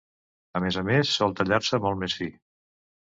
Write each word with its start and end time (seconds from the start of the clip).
A 0.59 0.61
més 0.63 0.79
a 0.79 0.81
més, 0.87 1.11
sol 1.19 1.35
tallar-se 1.39 1.79
molt 1.83 2.01
més 2.05 2.17
fi. 2.21 2.29